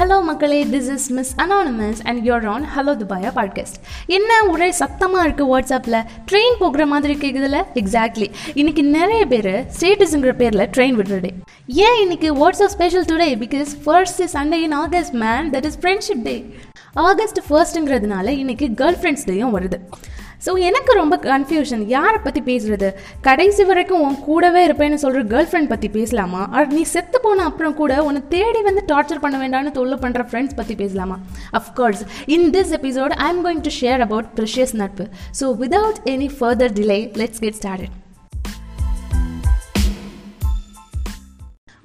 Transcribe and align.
Hello 0.00 0.22
மக்களே 0.22 0.64
this 0.64 0.90
is 0.92 1.10
miss 1.10 1.34
anonymous 1.36 1.98
and 2.02 2.28
you're 2.28 2.46
on 2.48 2.64
hello 2.76 2.92
துபாயா 2.96 3.30
podcast 3.34 3.74
என்ன 4.06 4.44
ஒரே 4.44 4.70
சத்தமாக 4.70 5.28
இருக்குது 5.28 5.50
வாட்ஸ்அப்பில் 5.50 6.04
ட்ரெயின் 6.32 6.56
போகிற 6.58 6.86
மாதிரி 6.86 7.14
கேட்குதுல 7.14 7.62
எக்ஸாக்ட்லி 7.74 8.30
இன்னைக்கு 8.54 8.84
நிறைய 8.84 9.26
பேர் 9.26 9.66
ஸ்டேட்டஸுங்கிற 9.80 10.32
பேரில் 10.36 10.68
ட்ரெயின் 10.68 10.96
விடுறதே. 10.96 11.30
ஏன் 11.66 12.00
இன்னைக்கு 12.00 12.34
what's up 12.34 12.74
special 12.74 13.04
today 13.04 13.28
because 13.36 13.66
first 13.84 14.36
Sunday 14.36 14.52
in 14.52 14.72
August 14.72 15.12
man 15.12 15.50
that 15.50 15.64
is 15.64 15.78
friendship 15.78 16.22
day 16.22 16.44
August 16.94 17.40
ஃபர்ஸ்ட்டுங்கிறதுனால 17.48 18.28
இன்னைக்கு 18.42 18.66
கேர்ள் 18.80 18.98
ஃப்ரெண்ட்ஸ் 19.00 19.26
டேயும் 19.28 19.54
வருது. 19.56 19.78
ஸோ 20.44 20.50
எனக்கு 20.68 20.92
ரொம்ப 20.92 21.16
கன்ஃபியூஷன் 21.16 21.82
யாரை 21.86 22.18
பற்றி 22.24 22.40
பேசுறது? 22.48 22.88
கடைசி 23.26 23.64
வரைக்கும் 23.64 24.02
உன் 24.06 24.18
கூடவே 24.28 24.60
இருப்பேன்னு 24.66 24.98
சொல்கிற 25.04 25.22
கேர்ள் 25.32 25.48
ஃப்ரெண்ட் 25.50 25.72
பற்றி 25.72 25.88
பேசலாமா? 25.88 26.42
அது 26.58 26.74
நீ 26.76 26.82
செத்து 26.94 27.20
போன 27.26 27.44
அப்புறம் 27.50 27.78
கூட 27.82 28.02
உன்னை 28.04 28.22
தேடி 28.34 28.62
வந்து 28.68 28.84
டார்ச்சர் 28.92 29.22
பண்ண 29.26 29.38
வேண்டாம்னு 29.44 29.76
தொல்லை 29.78 29.98
பண்ணுற 30.06 30.24
ஃப்ரெண்ட்ஸ் 30.30 30.58
பற்றி 30.60 30.76
பேசலாமா? 30.82 31.18
Of course 31.60 32.04
in 32.36 32.50
this 32.56 32.74
episode 32.80 33.14
I 33.26 33.30
am 33.34 33.42
going 33.46 33.64
to 33.68 33.74
share 33.80 34.06
about 34.08 34.30
precious 34.40 34.76
நட்பு. 34.84 35.06
So 35.40 35.56
without 35.64 36.00
any 36.14 36.30
further 36.38 36.76
delay 36.80 37.00
let's 37.22 37.42
get 37.46 37.60
started 37.62 37.99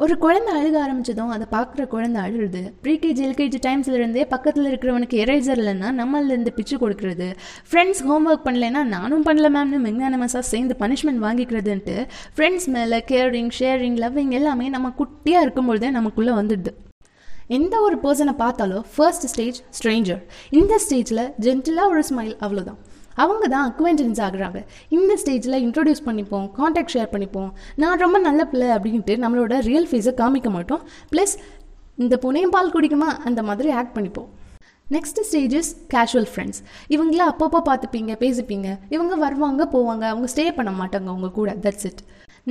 ஒரு 0.05 0.15
குழந்தை 0.23 0.51
அழுக 0.57 0.75
ஆரம்பிச்சதும் 0.85 1.31
அதை 1.35 1.45
பார்க்குற 1.53 1.83
குழந்தை 1.93 2.19
அழுகுது. 2.25 2.61
ப்ரீகேஜி 2.83 3.21
எல்கேஜி 3.27 3.59
டைம்ஸ்ல 3.65 3.93
இருந்தே 3.99 4.23
பக்கத்தில் 4.33 4.67
இருக்கிறவனுக்கு 4.71 5.15
எரேசர் 5.23 5.59
இல்லைன்னா 5.61 5.89
நம்மளிருந்து 5.99 6.51
பிச்சு 6.57 6.75
கொடுக்குறது. 6.77 7.27
ஃப்ரெண்ட்ஸ் 7.69 8.01
ஹோம்ஒர்க் 8.07 8.45
பண்ணலைன்னா 8.47 8.81
நானும் 8.95 9.23
பண்ணல 9.25 9.49
மேம்னு 9.55 9.79
மெக்னானமஸாக 9.87 10.43
சேர்ந்து 10.51 10.75
பனிஷ்மெண்ட் 10.79 11.23
வாங்கிக்கிறதுன்ட்டு 11.25 11.95
ஃப்ரெண்ட்ஸ் 12.37 12.67
மேலே 12.75 12.99
கேரிங் 13.11 13.51
ஷேரிங் 13.59 13.97
லவ்விங் 14.03 14.33
எல்லாமே 14.39 14.67
நம்ம 14.75 14.91
குட்டியாக 15.01 15.45
இருக்கும்பொழுதே 15.45 15.89
நமக்குள்ளே 15.99 16.35
வந்துடுது. 16.41 16.73
எந்த 17.59 17.75
ஒரு 17.87 17.97
பர்சனை 18.03 18.35
பார்த்தாலும் 18.43 18.85
ஃபர்ஸ்ட் 18.95 19.27
ஸ்டேஜ் 19.33 19.57
ஸ்ட்ரேஞ்சர் 19.79 20.21
இந்த 20.59 20.75
ஸ்டேஜில் 20.85 21.23
ஜென்டிலாக 21.47 21.93
ஒரு 21.95 22.03
ஸ்மைல் 22.09 22.35
அவ்வளோதான் 22.45 22.79
அவங்க 23.23 23.45
தான் 23.53 23.65
அக்வெண்டன்ஸ் 23.69 24.21
ஆகுறாங்க. 24.27 24.59
இந்த 24.97 25.11
ஸ்டேஜில் 25.21 25.57
இன்ட்ரொடியூஸ் 25.65 26.05
பண்ணிப்போம் 26.07 26.47
காண்டாக்ட் 26.59 26.93
ஷேர் 26.95 27.11
பண்ணிப்போம். 27.13 27.51
நான் 27.83 28.01
ரொம்ப 28.05 28.17
நல்ல 28.27 28.41
பிள்ளை 28.53 28.69
அப்படின்ட்டு 28.77 29.15
நம்மளோட 29.25 29.59
ரியல் 29.69 29.87
ஃபேஸை 29.91 30.13
காமிக்க 30.21 30.49
மாட்டோம். 30.57 30.81
ப்ளஸ் 31.13 31.35
இந்த 32.05 32.15
புனையும் 32.25 32.55
பால் 32.55 32.73
குடிக்குமா 32.75 33.09
அந்த 33.29 33.43
மாதிரி 33.49 33.69
ஆக்ட் 33.81 33.95
பண்ணிப்போம். 33.97 34.29
நெக்ஸ்ட் 34.95 35.19
ஸ்டேஜஸ் 35.27 35.69
கேஷுவல் 35.93 36.27
ஃப்ரெண்ட்ஸ் 36.31 36.59
இவங்கள 36.95 37.21
அப்பப்போ 37.31 37.59
பார்த்துப்பீங்க 37.69 38.13
பேசிப்பீங்க. 38.23 38.67
இவங்க 38.95 39.15
வருவாங்க 39.23 39.63
போவாங்க. 39.75 40.03
அவங்க 40.13 40.27
ஸ்டே 40.33 40.45
பண்ண 40.57 40.73
மாட்டாங்க 40.81 41.09
அவங்க 41.13 41.29
கூட. 41.39 41.51
தட்ஸ் 41.65 41.87
இட் 41.89 42.03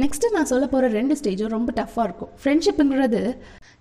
நெக்ஸ்ட்டு 0.02 0.32
நான் 0.36 0.48
சொல்ல 0.52 0.64
போகிற 0.72 0.88
ரெண்டு 0.98 1.14
ஸ்டேஜும் 1.20 1.52
ரொம்ப 1.56 1.72
டஃப்பாக 1.80 2.06
இருக்கும். 2.08 2.32
ஃப்ரெண்ட்ஷிப்புங்கிறது 2.42 3.20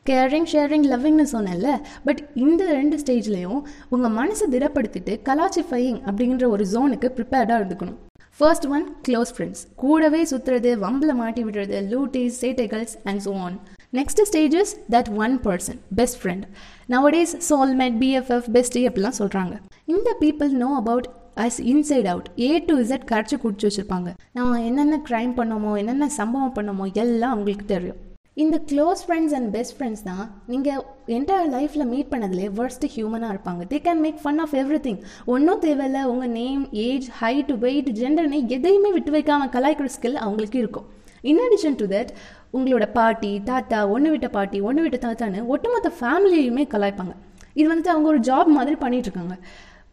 கேரிங் 0.10 0.48
ஷேரிங் 0.54 0.88
லவ்விங்னு 0.94 1.26
சொன்னேன்ல. 1.34 1.70
பட் 2.08 2.22
இந்த 2.46 2.64
ரெண்டு 2.78 2.96
ஸ்டேஜ்லேயும் 3.04 3.60
உங்கள் 3.96 4.16
மனசை 4.20 4.48
திடப்படுத்திட்டு 4.56 5.14
கலாச்சிஃபையிங் 5.30 6.00
அப்படிங்கிற 6.10 6.48
ஒரு 6.56 6.66
ஜோனுக்கு 6.74 7.10
ப்ரிப்பேர்டாக 7.20 7.60
இருந்துக்கணும். 7.62 8.00
ஃபர்ஸ்ட் 8.40 8.68
ஒன் 8.76 8.86
க்ளோஸ் 9.08 9.32
ஃப்ரெண்ட்ஸ் 9.36 9.64
கூடவே 9.82 10.22
சுற்றுறது 10.32 10.70
வம்பில் 10.84 11.16
மாட்டி 11.22 11.42
விடுறது 11.48 11.80
லூட்டிஸ் 11.92 12.38
சேட்டைகள்ஸ் 12.44 12.96
and 13.10 13.22
so 13.26 13.34
on 13.48 13.58
next 14.00 14.22
stages 14.30 14.72
that 14.94 15.10
one 15.24 15.34
person 15.48 15.80
best 16.00 16.18
friend 16.22 16.46
nowadays 16.94 17.34
soulmate 17.50 17.98
BFF 18.04 18.48
bestie 18.56 18.82
அப்படிலாம் 18.90 19.20
சொல்கிறாங்க 19.22 19.56
இந்த 19.94 20.10
people 20.24 20.54
know 20.64 20.70
about 20.82 21.10
us 21.46 21.60
inside 21.74 22.08
out 22.14 22.28
A 22.48 22.50
to 22.70 22.74
Z 22.84 23.06
கரைச்சி 23.12 23.38
குடிச்சு 23.44 23.68
வச்சுருப்பாங்க. 23.68 24.10
நம்ம 24.38 24.60
என்னென்ன 24.70 25.00
க்ரைம் 25.10 25.36
பண்ணோமோ 25.40 25.72
என்னென்ன 25.84 26.10
சம்பவம் 26.20 26.56
பண்ணோமோ 26.58 26.88
எல்லாம் 27.04 27.34
அவங்களுக்கு 27.36 27.68
தெரியும். 27.76 28.00
இந்த 28.42 28.58
close 28.70 29.02
friends 29.06 29.34
and 29.38 29.50
best 29.56 29.74
friends 29.78 30.04
தான் 30.08 30.22
நீங்கள் 30.52 30.80
என்டையர் 31.16 31.50
லைஃப்பில் 31.56 31.86
மீட் 31.92 32.08
பண்ணதுலே 32.14 32.46
வேர்ஸ்ட் 32.60 32.86
ஹியூமனாக 32.94 33.34
இருப்பாங்க. 33.34 33.62
They 33.72 33.78
can 33.88 34.00
make 34.06 34.18
fun 34.24 34.40
of 34.44 34.54
everything 34.86 34.98
ஒன்றும் 35.34 35.60
தேவையில்ல 35.66 36.00
உங்கள் 36.12 36.32
நேம் 36.40 36.64
ஏஜ் 36.86 37.08
ஹைட் 37.20 37.52
வெயிட் 37.66 37.90
ஜெண்டர்னு 38.00 38.40
எதையுமே 38.56 38.92
விட்டு 38.96 39.12
வைக்காமல் 39.16 39.52
கலாய்க்கிற 39.56 39.90
ஸ்கில் 39.96 40.18
அவங்களுக்கு 40.24 40.58
இருக்கும். 40.64 40.88
இன் 41.32 41.42
அடிஷன் 41.48 41.78
டு 41.82 41.88
தட் 41.94 42.14
உங்களோட 42.58 42.88
பாட்டி 42.98 43.32
தாத்தா 43.52 43.82
ஒன்று 43.98 44.10
விட்ட 44.16 44.30
பாட்டி 44.38 44.62
ஒன்று 44.70 44.86
விட்ட 44.86 45.00
தாத்தான்னு 45.06 45.44
ஒட்டுமொத்த 45.56 45.92
ஃபேமிலியுமே 46.00 46.66
கலாய்ப்பாங்க. 46.74 47.14
இது 47.60 47.68
வந்துட்டு 47.74 47.94
அவங்க 47.96 48.10
ஒரு 48.14 48.22
ஜாப் 48.32 48.52
மாதிரி 48.58 48.78
பண்ணிகிட்ருக்காங்க 48.86 49.38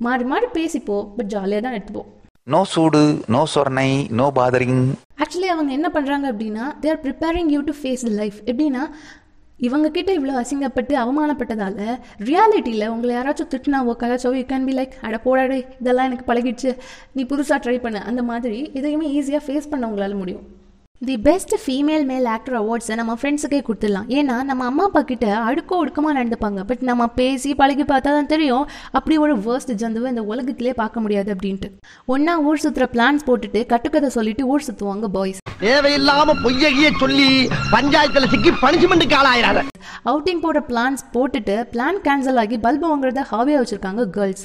மாறி 0.07 0.25
மாறி 0.33 0.49
பேசிப்போ 0.59 0.99
பட் 1.19 1.31
ஜாலியாக 1.35 1.63
தான் 1.67 1.77
எடுத்துப்போம். 1.79 2.11
நோ 2.47 2.65
சூடு 2.65 3.01
நோ 3.29 3.47
சொர்ணை 3.55 4.11
நோ 4.11 4.33
பாதரிங். 4.35 4.79
ஆக்சுவலி 5.19 5.49
அவங்க 5.55 5.73
என்ன 5.73 5.89
பண்ணுறாங்க 5.95 6.27
அப்படின்னா 6.33 6.79
they're 6.81 7.01
preparing 7.03 7.51
you 7.55 7.61
to 7.61 7.73
face 7.83 8.05
life 8.09 8.39
எப்படின்னா 8.45 8.91
இவங்க 9.59 9.91
கிட்ட 9.91 10.11
இவ்வளோ 10.19 10.37
அசிங்கப்பட்டு 10.43 10.95
அவமானப்பட்டதால 11.03 11.99
ரியாலிட்டியில் 12.19 12.87
உங்களை 12.87 13.17
யாராச்சும் 13.17 13.51
திட்டினாவோ 13.55 13.95
கலாச்சோ 14.03 14.33
யூ 14.37 14.45
கேன் 14.53 14.65
பி 14.65 14.77
லைக் 14.77 14.97
அட 15.01 15.21
போடாடே 15.25 15.67
இதெல்லாம் 15.81 16.13
எனக்கு 16.13 16.33
பழகிடுச்சு. 16.33 16.77
நீ 17.13 17.25
புதுசாக 17.25 17.61
ட்ரை 17.65 17.81
பண்ண. 17.81 18.01
அந்த 18.03 18.23
மாதிரி 18.23 18.71
இதையுமே 18.75 19.11
ஈஸியாக 19.19 19.43
ஃபேஸ் 19.47 19.71
பண்ண 19.71 19.87
உங்களால் 19.87 20.15
முடியும். 20.15 20.47
The 21.09 21.15
best 21.27 21.53
female 21.61 22.03
male 22.09 22.27
actor 22.33 22.57
அவார்ட்ஸை 22.59 22.95
நம்ம 22.99 23.13
ஃப்ரெண்ட்ஸுக்கே 23.19 23.61
கொடுத்துடலாம். 23.67 24.09
ஏன்னா 24.17 24.35
நம்ம 24.49 24.65
அம்மா 24.71 24.85
அப்பா 24.89 25.01
கிட்ட 25.11 25.27
அடுக்கோ 25.47 25.77
ஒடுக்கமாக 25.83 26.15
நடந்துப்பாங்க. 26.19 26.61
பட் 26.71 26.83
நம்ம 26.89 27.07
பேசி 27.21 27.51
பழகி 27.61 27.85
பார்த்தா 27.93 28.11
தான் 28.17 28.29
தெரியும். 28.33 28.67
அப்படி 28.99 29.17
ஒரு 29.25 29.35
வேர்ஸ்ட் 29.47 29.73
ஜந்துவை 29.83 30.11
இந்த 30.13 30.25
உலகத்திலே 30.33 30.75
பார்க்க 30.83 31.05
முடியாது 31.05 31.31
அப்படின்ட்டு. 31.35 31.69
ஒன்றா 32.15 32.35
ஊர் 32.49 32.63
சுற்றுற 32.65 32.89
பிளான்ஸ் 32.97 33.27
போட்டுட்டு 33.29 33.63
கட்டுக்கதை 33.73 34.11
சொல்லிட்டு 34.19 34.47
ஊர் 34.53 34.67
சுற்றுவாங்க 34.69 35.09
பாய்ஸ் 35.17 35.41
தேவையில்லாம 35.67 36.35
பொய்யகிய 36.45 36.91
சொல்லி 37.03 37.29
பஞ்சாயத்துல 37.77 38.29
சிக்கி 38.35 38.53
பனிஷ்மெண்ட்டுக்கு 38.65 39.19
ஆளாயிராத. 39.21 39.63
அவுட்டிங் 40.11 40.43
போடுற 40.47 40.63
பிளான்ஸ் 40.73 41.05
போட்டுட்டு 41.17 41.57
பிளான் 41.75 42.03
கேன்சல் 42.09 42.43
ஆகி 42.43 42.59
பல்பு 42.67 42.87
வாங்குறத 42.93 43.25
ஹாபியாக 43.33 43.63
வச்சுருக்காங்க 43.63 44.05
கேர்ள்ஸ் 44.19 44.45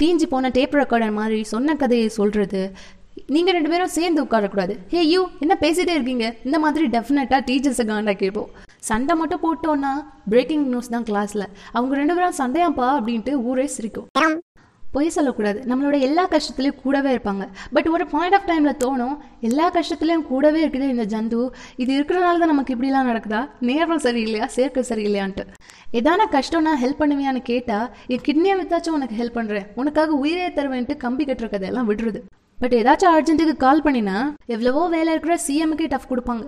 தீஞ்சு 0.00 0.26
போன 0.30 0.48
டேப் 0.56 0.74
ரெக்கார்டர் 0.78 1.14
மாதிரி 1.18 1.38
சொன்ன 1.52 1.74
கதையை 1.82 2.08
சொல்கிறது 2.16 2.62
நீங்கள் 3.34 3.54
ரெண்டு 3.56 3.70
பேரும் 3.72 3.94
சேர்ந்து 3.98 4.24
உட்காரக்கூடாது. 4.24 4.74
ஹே 4.94 5.02
யூ 5.12 5.20
என்ன 5.44 5.54
பேசிட்டே 5.64 5.94
இருக்கீங்க? 5.98 6.26
இந்த 6.48 6.58
மாதிரி 6.64 6.86
டெஃபினட்டாக 6.96 7.42
டீச்சர்ஸை 7.50 7.84
காண்டா 7.90 8.14
கேட்போம். 8.22 8.50
சண்டை 8.88 9.14
மட்டும் 9.20 9.44
போட்டோன்னா 9.44 9.92
பிரேக்கிங் 10.32 10.66
நியூஸ் 10.72 10.92
தான் 10.96 11.06
கிளாஸில் 11.10 11.46
அவங்க 11.76 11.94
ரெண்டு 12.00 12.16
பேரும் 12.16 12.38
சண்டையாப்பா 12.42 12.88
அப்படின்ட்டு 12.98 13.32
ஊரே 13.50 13.66
சிரிக்கும். 13.76 14.08
பொய் 14.94 15.14
சொல்லக்கூடாது. 15.14 15.58
நம்மளோட 15.70 15.96
எல்லா 16.06 16.22
கஷ்டத்துலையும் 16.34 16.78
கூடவே 16.82 17.10
இருப்பாங்க. 17.14 17.44
பட் 17.74 17.88
ஒரு 17.94 18.04
பாயிண்ட் 18.12 18.36
ஆஃப் 18.36 18.46
டைமில் 18.50 18.78
தோணும் 18.84 19.16
எல்லா 19.48 19.66
கஷ்டத்துலையும் 19.76 20.24
கூடவே 20.30 20.60
இருக்குது 20.66 20.86
இந்த 20.92 21.04
ஜந்து. 21.14 21.40
இது 21.82 21.90
இருக்கிறனால 21.98 22.40
தான் 22.42 22.52
நமக்கு 22.52 22.74
இப்படிலாம் 22.74 23.10
நடக்குதா? 23.10 23.40
நேரம் 23.70 24.02
சரியில்லையா? 24.06 24.46
சேர்க்கை 24.56 24.84
சரியில்லையான்ட்டு. 24.92 25.44
எதான 26.00 26.28
கஷ்டம்னா 26.36 26.72
ஹெல்ப் 26.84 27.02
பண்ணுவியான்னு 27.02 27.42
கேட்டால் 27.50 27.90
என் 28.14 28.24
கிட்னியை 28.28 28.56
வித்தாச்சும் 28.60 28.96
உனக்கு 28.98 29.18
ஹெல்ப் 29.20 29.38
பண்ணுறேன் 29.38 29.68
உனக்காக 29.82 30.16
உயிரே 30.24 30.48
தருவேன்ட்டு 30.58 30.96
கம்பி 31.04 31.24
கட்டுற 31.24 31.48
கதையெல்லாம் 31.50 31.90
விடுறது. 31.90 32.22
பட் 32.58 32.74
ஏதாச்சும் 32.78 33.14
அர்ஜென்ட்டுக்கு 33.16 33.54
கால் 33.64 33.82
பண்ணினா 33.86 34.18
எவ்வளவோ 34.54 34.82
வேலை 34.94 35.10
இருக்கிற 35.14 35.34
சிஎம்முக்கே 35.46 35.88
டஃப் 35.94 36.12
கொடுப்பாங்க. 36.12 36.44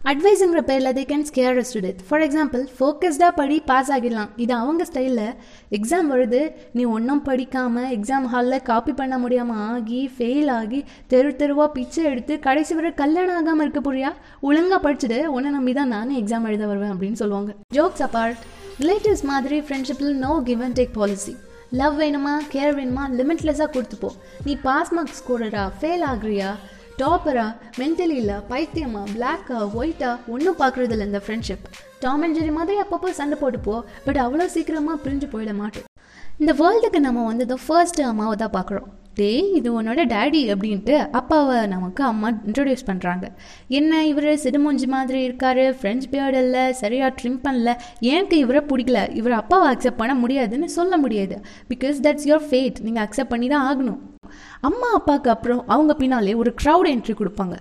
அட்வைஸுங்கிற 0.00 0.60
பேரில் 0.68 0.92
they 0.96 1.02
can 1.10 1.26
scare 1.28 1.58
student 1.68 2.00
for 2.06 2.22
example 2.24 2.62
ஃபோக்கஸ்டாக 2.76 3.32
படி 3.36 3.56
பாஸ் 3.68 3.90
ஆகிடலாம். 3.96 4.30
இது 4.44 4.52
அவங்க 4.62 4.84
ஸ்டைலில் 4.88 5.28
எக்ஸாம் 5.76 6.08
வருது 6.12 6.40
நீ 6.78 6.84
ஒன்றும் 6.94 7.22
படிக்காமல் 7.28 7.92
எக்ஸாம் 7.96 8.26
ஹாலில் 8.32 8.64
காப்பி 8.70 8.94
பண்ண 9.00 9.18
முடியாமல் 9.24 9.60
ஆகி 9.68 10.00
ஃபெயில் 10.16 10.50
ஆகி 10.56 10.80
தெரு 11.12 11.30
தெருவாக 11.42 11.68
பிச்சை 11.76 12.02
எடுத்து 12.12 12.36
கடைசி 12.48 12.74
வரை 12.78 12.92
கல்யாணம் 13.02 13.38
ஆகாமல் 13.42 13.64
இருக்க 13.66 13.82
போறியா? 13.86 14.12
ஒழுங்காக 14.48 14.80
படிச்சுட்டு 14.88 15.20
உன்னை 15.36 15.52
நம்பி 15.58 15.74
தான் 15.80 15.94
நானே 15.96 16.18
எக்ஸாம் 16.22 16.50
எழுத 16.50 16.66
வருவேன் 16.72 16.92
அப்படின்னு 16.96 17.22
சொல்லுவாங்க. 17.22 17.52
ஜோக்ஸ் 17.78 18.04
அப்பார்ட் 18.08 18.42
ரிலேட்டிவ்ஸ் 18.82 19.26
மாதிரி 19.32 19.58
ஃப்ரெண்ட்ஷிப்பில் 19.68 20.12
no 20.26 20.34
give 20.50 20.66
and 20.68 20.78
take 20.80 20.94
policy 21.00 21.34
love 21.80 21.94
வேணுமா 22.00 22.32
கேர் 22.54 22.74
வேணுமா 22.78 23.04
லிமிட்லெஸ்ஸாக 23.18 23.68
கொடுத்துப்போ. 23.74 24.10
நீ 24.46 24.54
பாஸ் 24.66 24.92
மார்க்ஸ் 24.96 25.20
ஸ்கோரரா 25.20 25.64
ஃபெயில் 25.80 26.04
ஆகுறியா 26.12 26.50
டாப்பரா 27.00 27.46
மென்டலி 27.80 28.16
இல்லை 28.22 28.36
பைத்தியமா 28.50 29.02
பிளாக்கா 29.14 29.58
ஒயிட்டா 29.78 30.10
ஒன்றும் 30.34 30.58
பார்க்குறது 30.62 30.92
இல்லை 30.96 31.06
இந்த 31.10 31.20
ஃப்ரெண்ட்ஷிப் 31.26 31.64
டாம் 32.02 32.24
அண்ட் 32.24 32.36
ஜெரி 32.38 32.52
மாதிரி 32.58 32.76
அப்பப்போ 32.82 33.10
சண்டை 33.20 33.38
போட்டுப்போ 33.42 33.76
பட் 34.06 34.20
அவ்வளோ 34.24 34.46
சீக்கிரமாக 34.56 35.02
பிரிஞ்சு 35.04 35.28
போயிட 35.34 35.54
மாட்டோம். 35.62 35.86
இந்த 36.42 36.52
வேர்ல்டுக்கு 36.60 37.00
நம்ம 37.08 37.24
வந்தது 37.30 37.56
ஃபர்ஸ்ட் 37.66 38.02
அம்மாவை 38.10 38.36
தான் 38.42 38.56
பார்க்குறோம். 38.58 38.90
டே 39.14 39.50
இது 39.52 39.82
உன்னோட 39.82 40.00
டேடி 40.12 40.40
அப்படின்ட்டு 40.52 40.94
அப்பாவை 41.10 41.66
நமக்கு 41.66 42.04
அம்மா 42.04 42.28
இன்ட்ரடியூஸ் 42.46 42.84
பண்ணுறாங்க 42.86 43.26
என்ன 43.68 44.06
இவர் 44.06 44.28
சிடுமூஞ்சி 44.44 44.86
மாதிரி 44.86 45.18
இருக்காரு 45.28 45.64
ஃப்ரெஞ்ச் 45.80 46.04
பியர்டு 46.10 46.38
இல்லை 46.44 46.72
சரியாக 46.72 47.14
ட்ரிம் 47.22 47.40
பண்ணல 47.46 47.72
எனக்கு 48.00 48.38
இவரை 48.38 48.62
பிடிக்கல? 48.68 49.00
இவர் 49.14 49.32
அப்பாவை 49.32 49.66
அக்செப்ட் 49.72 50.00
பண்ண 50.02 50.14
முடியாதுன்னு 50.14 50.68
சொல்ல 50.68 50.96
முடியாது. 50.96 51.36
பிகாஸ் 51.68 51.98
தட்ஸ் 52.02 52.26
யுவர் 52.28 52.46
ஃபேட் 52.50 52.80
நீங்கள் 52.80 53.04
அக்செப்ட் 53.06 53.32
பண்ணி 53.34 53.48
தான் 53.48 53.66
ஆகணும். 53.68 54.00
அம்மா 54.60 54.88
அப்பாவுக்கு 54.92 55.30
அப்புறம் 55.30 55.62
அவங்க 55.66 55.94
பின்னாலே 55.94 56.34
ஒரு 56.34 56.54
க்ரௌட் 56.64 56.90
என்ட்ரி 56.94 57.16
கொடுப்பாங்க. 57.18 57.56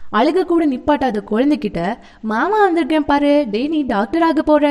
அழுக 0.00 0.44
கூட 0.44 0.66
நிப்பாட்டாத 0.66 1.18
குழந்தைகிட்ட 1.30 1.80
மாமா 2.20 2.58
வந்திருக்கேன் 2.66 3.08
பாரு 3.12 3.32
டே 3.50 3.60
நீ 3.68 3.80
டாக்டர் 3.82 4.22
ஆக 4.22 4.42
போகிற 4.42 4.66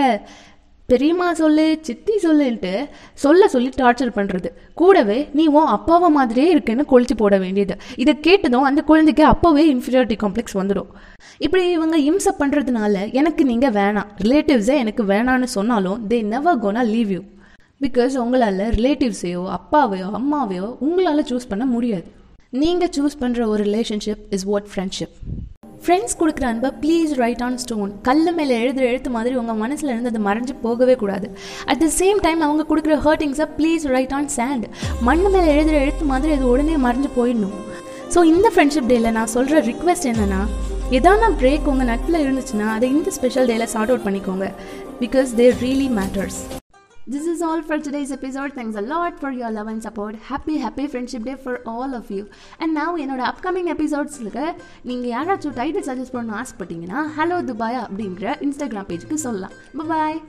பெரியம்மா 0.89 1.25
சொல்லு 1.39 1.63
சித்தி 1.87 2.13
சொல்லுன்ட்டு 2.23 2.71
சொல்ல 3.23 3.47
சொல்லி 3.53 3.69
டார்ச்சர் 3.79 4.13
பண்ணுறது 4.17 4.49
கூடவே 4.81 5.17
நீ 5.37 5.45
உன் 5.57 5.73
அப்பாவை 5.75 6.09
மாதிரியே 6.17 6.49
இருக்குன்னு 6.53 6.83
கொளிச்சு 6.91 7.15
போட 7.21 7.35
வேண்டியது. 7.43 7.75
இதை 8.03 8.13
கேட்டதும் 8.27 8.67
அந்த 8.69 8.81
குழந்தைக்கு 8.89 9.23
அப்போவே 9.31 9.63
இன்ஃபீரியாரிட்டி 9.73 10.17
காம்ப்ளெக்ஸ் 10.23 10.57
வந்துடும் 10.59 10.91
இப்படி 11.45 11.63
இவங்க 11.71 11.97
இம்சை 12.09 12.33
பண்ணுறதுனால 12.39 13.01
எனக்கு 13.21 13.45
நீங்கள் 13.51 13.75
வேணாம். 13.79 14.07
ரிலேட்டிவ்ஸே 14.25 14.77
எனக்கு 14.83 15.03
வேணான்னு 15.11 15.49
சொன்னாலும் 15.57 15.99
they 16.11 16.19
never 16.33 16.61
gonna 16.63 16.83
leave 16.93 17.11
you 17.15 17.21
because 17.81 18.15
உங்களால் 18.23 18.63
ரிலேட்டிவ்ஸையோ 18.77 19.43
அப்பாவையோ 19.57 20.07
அம்மாவையோ 20.21 20.69
உங்களால் 20.87 21.27
சூஸ் 21.31 21.51
பண்ண 21.51 21.65
முடியாது. 21.75 22.07
நீங்கள் 22.63 22.93
சூஸ் 22.97 23.21
பண்ணுற 23.23 23.45
ஒரு 23.53 23.63
relationship 23.69 24.23
is 24.37 24.47
what 24.51 24.69
friendship 24.73 25.15
friends 25.85 26.17
கொடுக்குற 26.19 26.45
அன்பை 26.51 26.69
ப்ளீஸ் 26.83 27.11
ரைட் 27.21 27.41
ஆன் 27.45 27.57
ஸ்டோன் 27.63 27.89
கல் 28.07 28.23
மேலே 28.37 28.55
எழுதுகிற 28.61 28.85
எழுத்து 28.91 29.09
மாதிரி 29.15 29.33
உங்கள் 29.41 29.59
மனசில் 29.63 29.91
இருந்து 29.93 30.11
அது 30.13 30.21
மறைஞ்சு 30.27 30.53
போகவே 30.65 30.95
கூடாது. 31.01 31.27
அட் 31.71 31.81
த 31.83 31.87
சேம் 31.99 32.19
டைம் 32.25 32.41
அவங்க 32.47 32.63
கொடுக்குற 32.71 32.95
ஹர்ட்டிங்ஸை 33.05 33.47
ப்ளீஸ் 33.57 33.85
ரைட் 33.95 34.15
ஆன் 34.17 34.29
சேண்ட் 34.37 34.65
மண் 35.07 35.23
மேலே 35.33 35.49
எழுதுகிற 35.55 35.77
எழுத்து 35.85 36.05
மாதிரி 36.11 36.33
அது 36.37 36.45
உடனே 36.53 36.77
மறைஞ்சு 36.87 37.11
போயிடணும். 37.17 37.57
ஸோ 38.13 38.21
இந்த 38.33 38.47
ஃப்ரெண்ட்ஷிப் 38.55 38.89
டேயில் 38.91 39.15
நான் 39.19 39.33
சொல்கிற 39.37 39.61
ரிக்வெஸ்ட் 39.71 40.09
என்னென்னா 40.13 40.41
எதான 40.97 41.31
பிரேக் 41.41 41.71
உங்கள் 41.71 41.89
நட்பில் 41.91 42.23
இருந்துச்சுன்னா 42.25 42.67
அதை 42.75 42.89
இந்த 42.97 43.11
ஸ்பெஷல் 43.17 43.49
டேயில் 43.51 43.71
சார்ட் 43.75 43.91
அவுட் 43.93 44.07
பண்ணிக்கோங்க. 44.07 44.47
Because 45.03 45.31
they 45.41 45.47
really 45.65 45.89
matters 45.99 46.39
This 47.07 47.25
is 47.25 47.41
all 47.41 47.61
for 47.61 47.79
today's 47.79 48.11
episode. 48.11 48.51
Thanks 48.51 48.75
a 48.75 48.81
lot 48.81 49.17
for 49.17 49.31
your 49.31 49.49
love 49.49 49.67
and 49.67 49.81
support. 49.81 50.15
Happy, 50.23 50.57
happy 50.57 50.87
Friendship 50.87 51.23
Day 51.23 51.35
for 51.35 51.61
all 51.65 51.95
of 51.95 52.09
you. 52.11 52.23
And 52.59 52.75
now 52.77 52.89
என்னோட 53.03 53.21
upcoming 53.31 53.69
எபிசோட்ஸில் 53.73 54.27
நீங்கள் 54.89 55.11
யாராச்சும் 55.13 55.55
title 55.59 55.85
suggest 55.89 56.15
பண்ணணும்னு 56.15 56.39
ஆசைப்பட்டீங்கன்னா 56.41 57.01
hello 57.17 57.37
துபாயா 57.51 57.81
அப்படிங்கிற 57.87 58.35
Instagram 58.47 58.89
பேஜுக்கு 58.91 59.19
சொல்லலாம் 59.25 59.55
பாய் 59.93 60.19